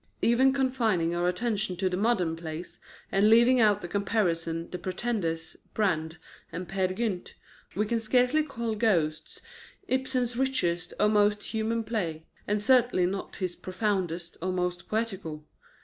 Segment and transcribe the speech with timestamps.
[0.23, 2.79] Even confining our attention to the modern plays,
[3.11, 6.17] and leaving out of comparison The Pretenders, Brand,
[6.51, 7.35] and Peer Gynt,
[7.75, 9.41] we can scarcely call Ghosts
[9.87, 15.45] Ibsen's richest or most human play, and certainly not his profoundest or most poetical.